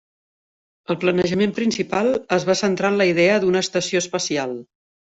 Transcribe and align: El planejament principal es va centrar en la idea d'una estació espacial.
El 0.93 0.97
planejament 1.03 1.53
principal 1.59 2.11
es 2.41 2.49
va 2.51 2.57
centrar 2.65 2.93
en 2.95 3.01
la 3.05 3.09
idea 3.13 3.39
d'una 3.47 3.67
estació 3.67 4.07
espacial. 4.09 4.61